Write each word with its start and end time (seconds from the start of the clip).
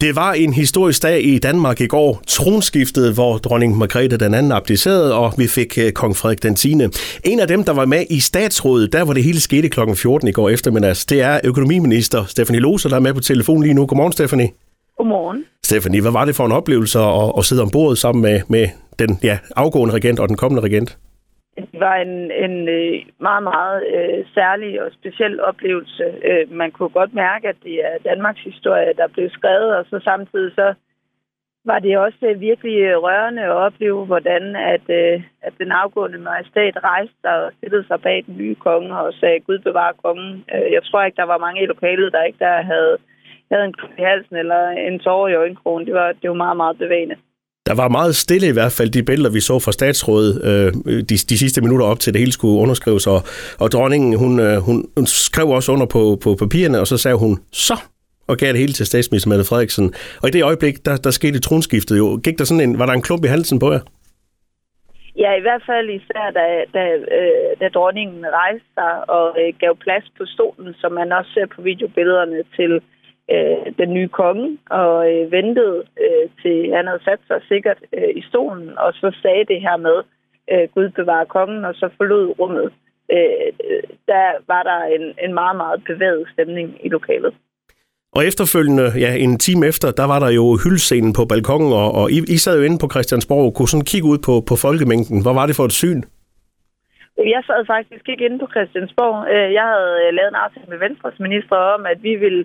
Det 0.00 0.16
var 0.16 0.32
en 0.32 0.52
historisk 0.52 1.02
dag 1.02 1.24
i 1.24 1.38
Danmark 1.38 1.80
i 1.80 1.86
går, 1.86 2.22
tronskiftet, 2.26 3.14
hvor 3.14 3.38
dronning 3.38 3.78
Margrethe 3.78 4.16
den 4.16 4.34
anden 4.34 4.52
abdicerede, 4.52 5.14
og 5.14 5.32
vi 5.38 5.46
fik 5.46 5.78
uh, 5.84 5.90
kong 5.90 6.16
Frederik 6.16 6.42
den 6.42 6.54
10. 6.54 6.72
En 7.24 7.40
af 7.40 7.48
dem, 7.48 7.64
der 7.64 7.72
var 7.72 7.84
med 7.84 8.04
i 8.10 8.20
statsrådet, 8.20 8.92
der 8.92 9.04
hvor 9.04 9.12
det 9.12 9.24
hele 9.24 9.40
skete 9.40 9.68
kl. 9.68 9.80
14 9.94 10.28
i 10.28 10.32
går 10.32 10.48
eftermiddags, 10.48 11.06
det 11.06 11.22
er 11.22 11.40
økonomiminister 11.44 12.24
Stefanie 12.24 12.60
Lose, 12.60 12.88
der 12.88 12.96
er 12.96 13.00
med 13.00 13.14
på 13.14 13.20
telefon 13.20 13.62
lige 13.62 13.74
nu. 13.74 13.86
Godmorgen, 13.86 14.12
Stefanie. 14.12 14.48
Godmorgen. 14.98 15.44
Stefanie, 15.64 16.00
hvad 16.00 16.12
var 16.12 16.24
det 16.24 16.36
for 16.36 16.46
en 16.46 16.52
oplevelse 16.52 16.98
at, 16.98 17.32
at 17.38 17.44
sidde 17.44 17.62
ombord 17.62 17.96
sammen 17.96 18.22
med, 18.22 18.40
med 18.48 18.68
den 18.98 19.18
ja, 19.22 19.38
afgående 19.56 19.94
regent 19.94 20.20
og 20.20 20.28
den 20.28 20.36
kommende 20.36 20.62
regent? 20.62 20.98
Det 21.72 21.80
var 21.80 21.96
en, 21.96 22.30
en 22.30 22.68
øh, 22.68 23.02
meget, 23.18 23.42
meget 23.42 23.78
øh, 23.94 24.24
særlig 24.34 24.82
og 24.82 24.92
speciel 24.92 25.40
oplevelse. 25.40 26.04
Øh, 26.24 26.52
man 26.52 26.70
kunne 26.70 26.88
godt 26.88 27.14
mærke, 27.14 27.48
at 27.48 27.56
det 27.62 27.76
er 27.84 27.98
Danmarks 28.04 28.40
historie, 28.40 28.92
der 28.96 29.08
blev 29.08 29.30
skrevet, 29.30 29.76
og 29.76 29.84
så 29.90 30.00
samtidig 30.04 30.52
så 30.54 30.74
var 31.64 31.78
det 31.78 31.98
også 31.98 32.18
øh, 32.22 32.40
virkelig 32.40 32.78
øh, 32.80 32.96
rørende 32.96 33.42
at 33.42 33.50
opleve, 33.50 34.06
hvordan 34.06 34.56
at, 34.56 34.90
at 35.42 35.52
den 35.58 35.72
afgående 35.72 36.18
majestat 36.18 36.84
rejste 36.84 37.14
sig 37.20 37.44
og 37.44 37.52
stillede 37.58 37.86
sig 37.86 38.00
bag 38.02 38.24
den 38.26 38.36
nye 38.36 38.54
konge 38.54 38.98
og 38.98 39.12
sagde, 39.12 39.40
Gud 39.40 39.58
bevare 39.58 39.94
kongen. 40.04 40.44
Jeg 40.48 40.82
tror 40.84 41.02
ikke, 41.02 41.16
der 41.16 41.32
var 41.32 41.38
mange 41.38 41.62
i 41.62 41.66
lokalet, 41.66 42.12
der 42.12 42.22
ikke 42.22 42.38
der 42.38 42.62
havde, 42.62 42.96
havde 43.50 43.64
en 43.64 43.72
klub 43.72 43.90
i 43.98 44.02
halsen 44.02 44.36
eller 44.36 44.68
en 44.68 44.98
tårer 44.98 45.28
i 45.28 45.34
øjenkrogen. 45.34 45.86
Det 45.86 45.94
var, 45.94 46.12
det 46.12 46.30
var 46.30 46.36
meget, 46.36 46.56
meget 46.56 46.78
bevægende. 46.78 47.16
Der 47.66 47.74
var 47.76 47.88
meget 47.88 48.16
stille 48.16 48.48
i 48.48 48.52
hvert 48.52 48.72
fald 48.78 48.90
de 48.90 49.02
billeder, 49.02 49.30
vi 49.30 49.40
så 49.40 49.58
fra 49.58 49.72
statsrådet 49.72 50.32
øh, 50.48 50.72
de, 51.10 51.16
de 51.30 51.38
sidste 51.38 51.60
minutter 51.60 51.86
op 51.86 52.00
til 52.00 52.12
det 52.12 52.20
hele 52.20 52.32
skulle 52.32 52.60
underskrives, 52.62 53.06
og, 53.06 53.20
og 53.60 53.68
dronningen, 53.72 54.18
hun, 54.18 54.40
øh, 54.40 54.56
hun, 54.66 54.76
hun 54.96 55.06
skrev 55.06 55.48
også 55.48 55.72
under 55.72 55.86
på, 55.86 56.18
på 56.24 56.34
papirerne, 56.34 56.80
og 56.80 56.86
så 56.86 56.96
sagde 56.96 57.16
hun, 57.16 57.38
så 57.52 57.76
og 58.30 58.36
gav 58.36 58.48
det 58.52 58.62
hele 58.64 58.72
til 58.72 58.86
statsminister 58.86 59.30
Mette 59.30 59.48
Frederiksen. 59.50 59.86
Og 60.22 60.26
i 60.28 60.32
det 60.36 60.42
øjeblik, 60.50 60.76
der, 60.86 60.96
der 61.06 61.12
skete 61.18 61.40
tronskiftet 61.40 61.96
jo. 62.02 62.06
Gik 62.24 62.38
der 62.38 62.44
sådan 62.44 62.64
en, 62.66 62.78
var 62.78 62.86
der 62.86 62.92
en 62.92 63.06
klump 63.08 63.24
i 63.24 63.34
halsen 63.34 63.58
på 63.64 63.68
jer? 63.74 63.82
Ja, 65.22 65.30
i 65.40 65.44
hvert 65.46 65.64
fald 65.70 65.88
især, 66.00 66.26
da, 66.38 66.44
da, 66.76 66.82
øh, 67.18 67.50
da 67.60 67.66
dronningen 67.68 68.20
rejste 68.42 68.68
sig 68.78 69.10
og 69.16 69.26
øh, 69.40 69.52
gav 69.62 69.72
plads 69.84 70.06
på 70.18 70.24
stolen, 70.34 70.74
som 70.80 70.92
man 70.92 71.12
også 71.12 71.30
ser 71.34 71.46
på 71.54 71.62
videobillederne 71.62 72.40
til 72.56 72.72
øh, 73.34 73.64
den 73.80 73.94
nye 73.96 74.08
konge 74.08 74.58
og 74.70 74.94
øh, 75.12 75.32
ventede 75.32 75.78
øh, 76.20 76.30
til 76.42 76.56
han 76.76 76.86
havde 76.86 77.04
sat 77.04 77.22
sig 77.26 77.40
sikkert 77.48 77.80
øh, 77.96 78.10
i 78.20 78.22
stolen, 78.30 78.78
og 78.78 78.90
så 78.92 79.08
sagde 79.22 79.44
det 79.52 79.60
her 79.66 79.76
med, 79.76 79.98
øh, 80.52 80.68
Gud 80.74 80.88
bevare 80.88 81.26
kongen, 81.26 81.64
og 81.64 81.74
så 81.74 81.88
forlod 81.96 82.34
rummet. 82.38 82.68
Øh, 83.14 83.48
der 84.10 84.26
var 84.52 84.62
der 84.62 84.80
en, 84.96 85.04
en 85.24 85.34
meget, 85.34 85.56
meget 85.56 85.84
bevæget 85.84 86.28
stemning 86.32 86.68
i 86.86 86.88
lokalet. 86.88 87.34
Og 88.16 88.26
efterfølgende, 88.30 88.86
ja, 89.04 89.10
en 89.24 89.38
time 89.38 89.66
efter, 89.66 89.88
der 90.00 90.06
var 90.12 90.18
der 90.24 90.30
jo 90.40 90.44
hyldscenen 90.64 91.12
på 91.18 91.24
balkongen, 91.30 91.72
og, 91.72 91.88
og 92.00 92.10
I, 92.10 92.18
I 92.34 92.38
sad 92.44 92.54
jo 92.58 92.64
inde 92.68 92.78
på 92.82 92.88
Christiansborg 92.94 93.44
og 93.46 93.54
kunne 93.54 93.72
sådan 93.72 93.90
kigge 93.92 94.08
ud 94.12 94.18
på, 94.28 94.34
på 94.50 94.54
folkemængden. 94.66 95.22
Hvad 95.24 95.34
var 95.40 95.46
det 95.46 95.56
for 95.56 95.66
et 95.70 95.78
syn? 95.82 96.00
Jeg 97.34 97.42
sad 97.48 97.60
faktisk 97.74 98.04
ikke 98.08 98.24
inde 98.26 98.38
på 98.42 98.48
Christiansborg. 98.54 99.16
Øh, 99.34 99.48
jeg 99.58 99.66
havde 99.74 99.94
lavet 100.16 100.30
en 100.32 100.42
aftale 100.44 100.68
med 100.72 100.78
Venstres 100.86 101.18
minister 101.26 101.56
om, 101.74 101.80
at 101.92 101.98
vi 102.02 102.12
ville 102.24 102.44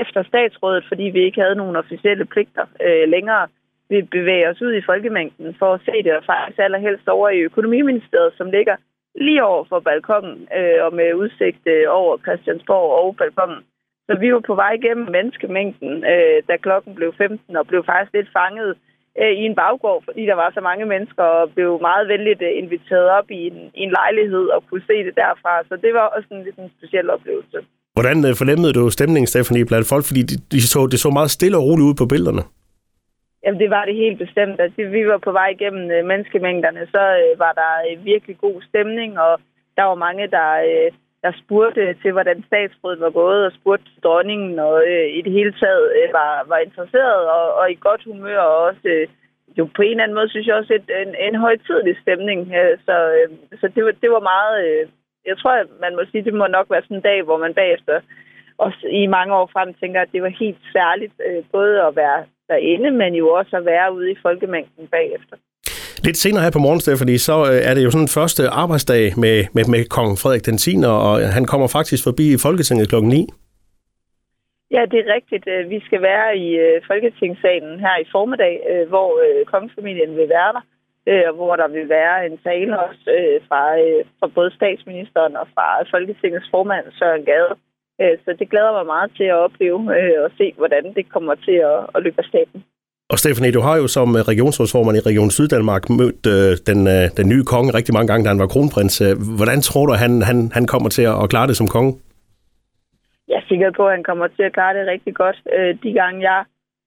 efter 0.00 0.22
statsrådet, 0.22 0.84
fordi 0.88 1.02
vi 1.02 1.20
ikke 1.24 1.40
havde 1.40 1.60
nogen 1.62 1.76
officielle 1.76 2.24
pligter 2.24 2.66
øh, 2.86 3.08
længere, 3.08 3.48
vi 3.88 4.02
bevæger 4.02 4.50
os 4.50 4.62
ud 4.62 4.74
i 4.74 4.86
folkemængden 4.90 5.54
for 5.58 5.74
at 5.74 5.80
se 5.84 6.02
det, 6.04 6.16
og 6.16 6.24
faktisk 6.24 6.58
allerhelst 6.58 7.08
over 7.08 7.28
i 7.28 7.40
økonomiministeriet, 7.40 8.32
som 8.36 8.50
ligger 8.50 8.76
lige 9.14 9.44
over 9.44 9.64
for 9.64 9.80
balkongen 9.80 10.48
øh, 10.58 10.84
og 10.86 10.94
med 10.94 11.14
udsigt 11.14 11.66
øh, 11.66 11.84
over 11.88 12.18
Christiansborg 12.18 12.90
og 13.00 13.16
balkongen. 13.16 13.62
Så 14.06 14.18
vi 14.20 14.32
var 14.32 14.40
på 14.40 14.54
vej 14.54 14.72
igennem 14.72 15.08
menneskemængden, 15.10 16.04
øh, 16.12 16.42
da 16.48 16.56
klokken 16.56 16.94
blev 16.94 17.14
15, 17.18 17.56
og 17.56 17.66
blev 17.66 17.84
faktisk 17.84 18.12
lidt 18.14 18.32
fanget 18.32 18.76
øh, 19.20 19.32
i 19.40 19.42
en 19.48 19.54
baggård, 19.54 20.02
fordi 20.04 20.22
der 20.26 20.34
var 20.34 20.50
så 20.54 20.60
mange 20.60 20.86
mennesker, 20.86 21.22
og 21.22 21.52
blev 21.54 21.80
meget 21.80 22.08
venligt 22.08 22.42
øh, 22.42 22.58
inviteret 22.62 23.08
op 23.18 23.30
i 23.30 23.40
en, 23.46 23.58
i 23.74 23.82
en 23.86 23.90
lejlighed 24.00 24.46
og 24.54 24.64
kunne 24.68 24.86
se 24.86 25.04
det 25.06 25.14
derfra. 25.16 25.62
Så 25.68 25.76
det 25.76 25.94
var 25.94 26.06
også 26.16 26.28
en 26.30 26.44
lidt 26.44 26.58
en 26.58 26.72
speciel 26.78 27.10
oplevelse. 27.10 27.58
Hvordan 27.96 28.18
øh, 28.28 28.32
fornemmede 28.40 28.72
du 28.72 28.82
stemningen, 28.90 29.28
Stephanie, 29.32 29.68
blandt 29.70 29.90
folk? 29.92 30.04
Fordi 30.10 30.22
de, 30.30 30.36
de 30.52 30.58
så, 30.74 30.80
det 30.92 30.98
så 31.00 31.10
meget 31.18 31.30
stille 31.36 31.56
og 31.58 31.64
roligt 31.68 31.88
ud 31.90 31.96
på 32.00 32.06
billederne. 32.12 32.44
Jamen, 33.42 33.60
det 33.62 33.70
var 33.76 33.84
det 33.84 34.02
helt 34.04 34.18
bestemt. 34.24 34.58
Altså, 34.64 34.80
vi 34.96 35.02
var 35.12 35.18
på 35.26 35.32
vej 35.32 35.48
igennem 35.56 35.84
øh, 35.90 36.04
menneskemængderne, 36.10 36.82
så 36.94 37.02
øh, 37.22 37.38
var 37.44 37.52
der 37.60 37.72
øh, 37.86 38.04
virkelig 38.12 38.36
god 38.46 38.58
stemning, 38.68 39.10
og 39.26 39.32
der 39.76 39.84
var 39.90 39.98
mange, 40.06 40.24
der, 40.36 40.50
øh, 40.70 40.88
der 41.24 41.32
spurgte 41.42 41.94
til, 42.02 42.12
hvordan 42.12 42.38
statsrådet 42.46 43.00
var 43.00 43.12
gået, 43.20 43.40
og 43.46 43.52
spurgte 43.58 43.90
dronningen, 44.04 44.58
og 44.58 44.74
øh, 44.92 45.06
i 45.18 45.20
det 45.26 45.32
hele 45.38 45.52
taget 45.62 45.84
øh, 45.98 46.08
var, 46.18 46.32
var 46.52 46.58
interesseret 46.66 47.22
og, 47.36 47.44
og 47.58 47.64
i 47.70 47.76
godt 47.86 48.02
humør, 48.10 48.40
og 48.40 48.58
også 48.68 48.86
øh, 48.94 49.06
jo 49.58 49.64
på 49.76 49.82
en 49.82 49.90
eller 49.90 50.04
anden 50.04 50.18
måde, 50.18 50.30
synes 50.30 50.46
jeg 50.46 50.56
også, 50.56 50.72
et, 50.74 50.88
en, 51.02 51.12
en 51.26 51.36
højtidlig 51.46 51.94
stemning. 52.02 52.40
Øh, 52.60 52.74
så 52.86 52.96
øh, 53.16 53.28
så 53.60 53.66
det, 53.74 53.84
var, 53.84 53.92
det 54.02 54.10
var 54.16 54.22
meget... 54.34 54.56
Øh, 54.68 54.86
jeg 55.30 55.36
tror, 55.38 55.52
at 55.62 55.70
man 55.84 55.92
må 55.96 56.02
sige, 56.10 56.24
det 56.24 56.34
må 56.34 56.46
nok 56.46 56.66
være 56.70 56.82
sådan 56.82 56.96
en 56.96 57.08
dag, 57.10 57.22
hvor 57.22 57.38
man 57.44 57.54
bagefter 57.54 58.00
også 58.58 58.82
i 59.02 59.06
mange 59.06 59.34
år 59.34 59.46
frem 59.52 59.74
tænker, 59.80 60.00
at 60.00 60.12
det 60.12 60.22
var 60.22 60.32
helt 60.44 60.62
særligt 60.72 61.14
øh, 61.28 61.44
både 61.52 61.74
at 61.88 61.96
være 61.96 62.20
derinde, 62.48 62.90
men 62.90 63.14
jo 63.14 63.26
også 63.28 63.56
at 63.56 63.64
være 63.64 63.94
ude 63.94 64.10
i 64.12 64.16
folkemængden 64.22 64.86
bagefter. 64.86 65.36
Lidt 66.06 66.16
senere 66.16 66.42
her 66.42 66.50
på 66.50 66.58
morgen, 66.58 66.80
Stephanie, 66.80 67.18
så 67.18 67.36
øh, 67.50 67.60
er 67.68 67.74
det 67.74 67.84
jo 67.84 67.90
sådan 67.90 68.16
første 68.18 68.42
arbejdsdag 68.62 69.02
med, 69.24 69.36
med, 69.56 69.64
med 69.74 69.82
kong 69.96 70.10
Frederik 70.22 70.46
den 70.46 70.58
10. 70.58 70.76
og 70.86 71.12
han 71.36 71.44
kommer 71.52 71.68
faktisk 71.76 72.02
forbi 72.08 72.26
Folketinget 72.46 72.88
klokken 72.88 73.10
9. 73.10 73.28
Ja, 74.76 74.82
det 74.90 74.98
er 75.00 75.14
rigtigt. 75.16 75.46
Øh, 75.54 75.70
vi 75.70 75.78
skal 75.86 76.00
være 76.02 76.28
i 76.46 76.48
Folketingssalen 76.90 77.80
her 77.84 77.96
i 78.02 78.06
formiddag, 78.12 78.54
hvor 78.88 79.08
kongefamilien 79.52 80.16
vil 80.16 80.28
være 80.36 80.52
der 80.56 80.64
øh, 81.10 81.28
hvor 81.38 81.56
der 81.56 81.68
vil 81.68 81.88
være 81.88 82.26
en 82.26 82.38
tale 82.48 82.72
også 82.86 83.04
øh, 83.18 83.36
fra, 83.48 83.62
øh, 83.84 84.04
fra 84.18 84.26
både 84.36 84.50
statsministeren 84.58 85.36
og 85.36 85.46
fra 85.54 85.66
Folketingets 85.94 86.48
formand 86.50 86.86
Søren 86.98 87.24
Gade. 87.30 87.54
Øh, 88.00 88.16
så 88.24 88.30
det 88.38 88.50
glæder 88.50 88.72
mig 88.78 88.86
meget 88.86 89.10
til 89.18 89.26
at 89.32 89.40
opleve 89.46 89.80
øh, 89.98 90.18
og 90.24 90.30
se, 90.38 90.46
hvordan 90.56 90.84
det 90.96 91.12
kommer 91.14 91.34
til 91.34 91.56
at, 91.72 91.78
at 91.94 92.02
løbe 92.04 92.18
af 92.18 92.28
staten. 92.32 92.64
Og 93.12 93.18
Stefanie, 93.18 93.52
du 93.52 93.60
har 93.60 93.76
jo 93.76 93.86
som 93.86 94.08
regionsrådsformand 94.32 94.96
i 94.96 95.06
Region 95.10 95.30
Syddanmark 95.30 95.84
mødt 95.90 96.22
øh, 96.34 96.50
den, 96.68 96.80
øh, 96.94 97.04
den 97.18 97.26
nye 97.32 97.44
konge 97.52 97.74
rigtig 97.78 97.94
mange 97.94 98.08
gange, 98.10 98.24
da 98.24 98.28
han 98.28 98.42
var 98.44 98.52
kronprins. 98.54 99.00
Øh, 99.06 99.14
hvordan 99.38 99.60
tror 99.60 99.86
du, 99.86 99.92
han, 100.04 100.12
han, 100.22 100.38
han 100.56 100.66
kommer 100.72 100.88
til 100.88 101.02
at 101.02 101.30
klare 101.32 101.46
det 101.50 101.56
som 101.56 101.68
konge? 101.76 101.92
Jeg 103.28 103.36
er 103.42 103.46
sikker 103.48 103.70
på, 103.78 103.82
at 103.86 103.94
han 103.96 104.04
kommer 104.10 104.26
til 104.36 104.42
at 104.48 104.52
klare 104.52 104.74
det 104.78 104.86
rigtig 104.86 105.14
godt. 105.22 105.38
Øh, 105.56 105.70
de 105.82 105.92
gange, 106.00 106.18
jeg 106.30 106.44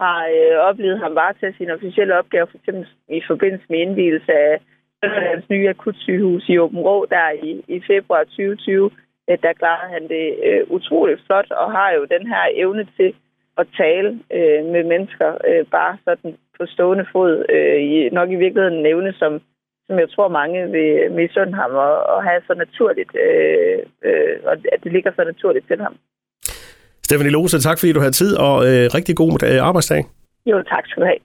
har 0.00 0.20
øh, 0.38 0.56
oplevet 0.68 0.98
ham 0.98 1.14
varetage 1.14 1.54
sin 1.56 1.70
officielle 1.70 2.18
opgave, 2.18 2.46
for 2.50 2.58
eksempel 2.58 2.86
i 3.08 3.22
forbindelse 3.26 3.66
med 3.68 3.78
indvielse 3.78 4.32
af 4.32 4.60
Sønderlands 4.98 5.48
nye 5.50 5.68
akutsygehus 5.68 6.48
i 6.48 6.58
Åben 6.58 6.78
Rå, 6.78 7.06
der 7.10 7.30
i, 7.30 7.64
i 7.68 7.82
februar 7.86 8.24
2020. 8.24 8.90
Øh, 9.30 9.38
der 9.42 9.52
klarede 9.52 9.92
han 9.92 10.08
det 10.08 10.26
øh, 10.46 10.62
utroligt 10.76 11.22
flot, 11.26 11.50
og 11.50 11.72
har 11.72 11.90
jo 11.90 12.02
den 12.14 12.26
her 12.26 12.44
evne 12.54 12.86
til 12.96 13.14
at 13.58 13.66
tale 13.76 14.10
øh, 14.36 14.64
med 14.74 14.84
mennesker 14.84 15.30
øh, 15.48 15.64
bare 15.76 15.98
sådan 16.04 16.36
på 16.58 16.66
stående 16.66 17.06
fod. 17.12 17.44
Øh, 17.48 17.80
i, 17.92 18.08
nok 18.08 18.30
i 18.30 18.42
virkeligheden 18.44 18.78
en 18.78 18.86
evne, 18.86 19.12
som, 19.12 19.40
som 19.86 19.98
jeg 19.98 20.10
tror 20.10 20.28
mange 20.28 20.70
vil 20.70 21.12
misunde 21.12 21.54
ham 21.54 21.70
og, 21.70 21.94
og 22.12 22.24
have 22.24 22.42
så 22.46 22.54
naturligt, 22.54 23.12
øh, 23.26 23.78
øh, 24.04 24.36
og 24.44 24.52
at 24.72 24.80
det 24.84 24.92
ligger 24.92 25.12
så 25.16 25.24
naturligt 25.24 25.66
til 25.66 25.80
ham. 25.80 25.96
Stephanie 27.10 27.32
Lose, 27.32 27.58
tak 27.68 27.78
fordi 27.78 27.92
du 27.92 28.00
havde 28.00 28.16
tid, 28.22 28.32
og 28.46 28.54
øh, 28.68 28.84
rigtig 28.96 29.14
god 29.16 29.32
øh, 29.50 29.68
arbejdsdag. 29.68 30.04
Jo, 30.50 30.56
tak 30.72 30.84
skal 30.86 31.00
du 31.02 31.06
have. 31.10 31.20